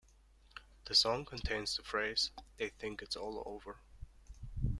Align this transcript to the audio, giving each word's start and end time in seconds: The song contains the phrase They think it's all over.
The 0.85 0.95
song 0.95 1.25
contains 1.25 1.77
the 1.77 1.83
phrase 1.83 2.31
They 2.57 2.69
think 2.69 3.03
it's 3.03 3.15
all 3.15 3.43
over. 3.45 3.77